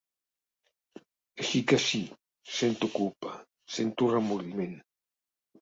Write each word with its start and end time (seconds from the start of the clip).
Així 1.41 1.61
que 1.71 1.79
sí, 1.89 2.01
sento 2.55 2.91
culpa, 2.97 3.37
sento 3.77 4.11
remordiment. 4.17 4.77